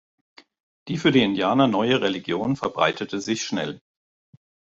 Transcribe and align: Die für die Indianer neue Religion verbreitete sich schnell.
Die 0.87 0.97
für 0.97 1.11
die 1.11 1.21
Indianer 1.21 1.67
neue 1.67 2.01
Religion 2.01 2.55
verbreitete 2.55 3.21
sich 3.21 3.43
schnell. 3.43 3.79